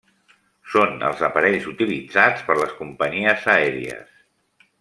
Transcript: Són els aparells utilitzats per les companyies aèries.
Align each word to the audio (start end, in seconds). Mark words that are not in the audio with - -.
Són 0.75 0.95
els 1.09 1.21
aparells 1.27 1.69
utilitzats 1.73 2.47
per 2.49 2.57
les 2.63 2.75
companyies 2.83 3.49
aèries. 3.57 4.21